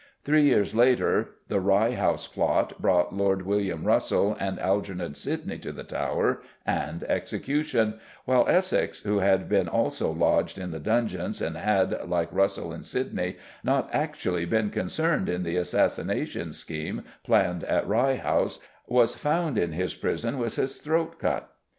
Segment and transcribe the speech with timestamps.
[0.23, 5.71] Three years later, the Rye House Plot brought Lord William Russell and Algernon Sidney to
[5.71, 11.55] the Tower and execution, while Essex, who had also been lodged in the dungeons, and
[11.55, 17.87] had, like Russell and Sidney, not actually been concerned in the assassination scheme planned at
[17.87, 18.57] Rye House,
[18.87, 21.47] was found in his prison with his throat cut.